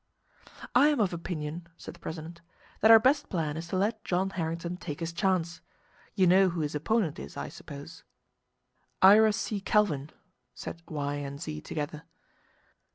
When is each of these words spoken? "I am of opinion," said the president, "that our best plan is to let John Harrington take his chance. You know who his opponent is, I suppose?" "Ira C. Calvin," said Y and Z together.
"I 0.73 0.87
am 0.87 0.99
of 0.99 1.13
opinion," 1.13 1.67
said 1.77 1.93
the 1.93 1.99
president, 1.99 2.41
"that 2.79 2.89
our 2.89 2.97
best 2.97 3.29
plan 3.29 3.55
is 3.55 3.67
to 3.67 3.77
let 3.77 4.03
John 4.03 4.31
Harrington 4.31 4.77
take 4.77 4.99
his 4.99 5.13
chance. 5.13 5.61
You 6.15 6.25
know 6.25 6.49
who 6.49 6.61
his 6.61 6.73
opponent 6.73 7.19
is, 7.19 7.37
I 7.37 7.49
suppose?" 7.49 8.03
"Ira 9.03 9.31
C. 9.31 9.59
Calvin," 9.61 10.09
said 10.55 10.81
Y 10.87 11.13
and 11.17 11.39
Z 11.39 11.61
together. 11.61 12.01